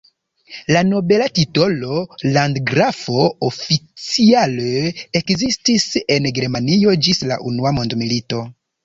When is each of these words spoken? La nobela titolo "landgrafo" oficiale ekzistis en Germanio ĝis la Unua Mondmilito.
La 0.75 0.79
nobela 0.85 1.25
titolo 1.39 1.99
"landgrafo" 2.37 3.25
oficiale 3.49 4.71
ekzistis 5.21 5.85
en 6.17 6.29
Germanio 6.39 6.97
ĝis 7.09 7.23
la 7.35 7.39
Unua 7.51 7.75
Mondmilito. 7.81 8.41